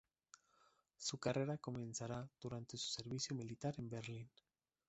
Su 0.97 1.19
carrera 1.19 1.59
comienza 1.59 2.27
durante 2.41 2.75
su 2.75 2.89
servicio 2.89 3.35
militar 3.35 3.75
en 3.77 3.87
Berlín. 3.87 4.31